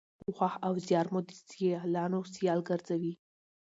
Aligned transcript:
کوښښ 0.23 0.53
او 0.67 0.73
زیار 0.87 1.07
مو 1.13 1.19
د 1.27 1.29
سیالانو 1.49 2.19
سیال 2.35 2.59
ګرځوي. 2.69 3.13